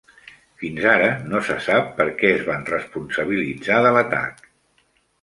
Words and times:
Fins 0.63 0.87
ara 0.93 1.09
no 1.33 1.41
se 1.51 1.59
sap 1.67 1.93
per 2.01 2.09
què 2.23 2.33
es 2.39 2.43
van 2.49 2.67
responsabilitzar 2.73 3.81
de 3.89 3.97
l'atac. 3.99 4.47